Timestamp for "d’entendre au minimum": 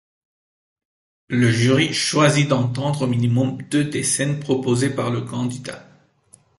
2.49-3.61